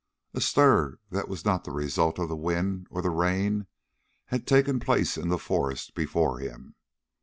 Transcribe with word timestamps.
A 0.33 0.41
stir 0.41 0.97
that 1.11 1.27
was 1.29 1.45
not 1.45 1.63
the 1.63 1.69
result 1.71 2.17
of 2.17 2.27
the 2.27 2.35
wind 2.35 2.87
or 2.89 3.03
the 3.03 3.11
rain 3.11 3.67
had 4.25 4.47
taken 4.47 4.79
place 4.79 5.15
in 5.15 5.29
the 5.29 5.37
forest 5.37 5.93
before 5.93 6.39
him. 6.39 6.73